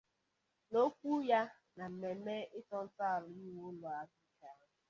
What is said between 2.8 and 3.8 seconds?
ntọala iwu